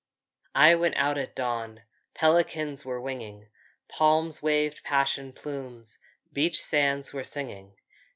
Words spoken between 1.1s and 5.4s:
at dawn, Pelicans were winging. Palms waved passion